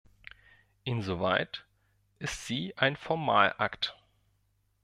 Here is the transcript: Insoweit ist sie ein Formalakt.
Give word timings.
Insoweit 0.83 1.63
ist 2.17 2.47
sie 2.47 2.75
ein 2.75 2.95
Formalakt. 2.95 3.95